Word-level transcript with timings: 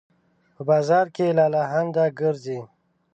په 0.55 0.61
بازار 0.69 1.05
کې 1.15 1.35
لالهانده 1.37 2.05
ګرځي 2.19 2.59